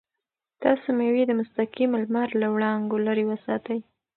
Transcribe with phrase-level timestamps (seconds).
[0.63, 3.79] تاسو مېوې د مستقیم لمر له وړانګو لرې وساتئ.